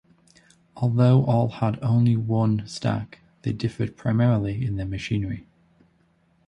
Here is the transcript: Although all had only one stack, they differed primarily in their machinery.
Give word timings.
Although 0.77 1.25
all 1.25 1.49
had 1.49 1.77
only 1.83 2.17
one 2.17 2.65
stack, 2.65 3.19
they 3.43 3.53
differed 3.53 3.95
primarily 3.95 4.65
in 4.65 4.77
their 4.77 4.87
machinery. 4.87 5.45